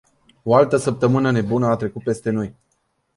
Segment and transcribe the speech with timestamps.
[0.43, 2.55] O altă săptămână nebună a trecut peste noi.